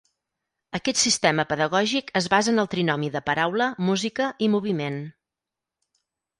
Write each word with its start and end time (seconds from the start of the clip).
Aquest 0.77 0.99
sistema 1.01 1.45
pedagògic 1.51 2.09
es 2.21 2.31
basa 2.35 2.51
en 2.55 2.63
el 2.65 2.71
trinomi 2.73 3.11
de 3.19 3.23
paraula, 3.29 3.69
música 3.93 4.33
i 4.47 4.51
moviment. 4.57 5.01